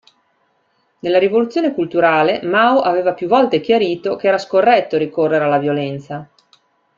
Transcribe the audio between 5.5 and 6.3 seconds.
violenza.